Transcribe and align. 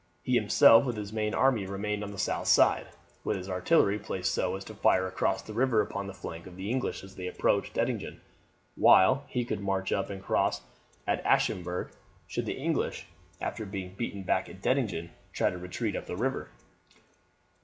He 0.23 0.33
himself 0.33 0.83
with 0.85 0.97
his 0.97 1.13
main 1.13 1.35
army 1.35 1.67
remained 1.67 2.03
on 2.03 2.09
the 2.11 2.17
south 2.17 2.47
side, 2.47 2.87
with 3.23 3.37
his 3.37 3.47
artillery 3.47 3.99
placed 3.99 4.33
so 4.33 4.55
as 4.55 4.65
to 4.65 4.73
fire 4.73 5.05
across 5.05 5.43
the 5.43 5.53
river 5.53 5.79
upon 5.79 6.07
the 6.07 6.13
flank 6.15 6.47
of 6.47 6.55
the 6.55 6.71
English 6.71 7.03
as 7.03 7.15
they 7.17 7.27
approached 7.27 7.75
Dettingen; 7.75 8.19
while 8.75 9.25
he 9.27 9.45
could 9.45 9.59
march 9.61 9.91
up 9.91 10.09
and 10.09 10.23
cross 10.23 10.61
at 11.05 11.23
Aschaffenburg 11.23 11.91
should 12.25 12.47
the 12.47 12.57
English, 12.57 13.05
after 13.39 13.63
being 13.63 13.93
beaten 13.93 14.23
back 14.23 14.49
at 14.49 14.59
Dettingen, 14.63 15.11
try 15.33 15.51
to 15.51 15.57
retreat 15.59 15.95
up 15.95 16.07
the 16.07 16.17
river. 16.17 16.49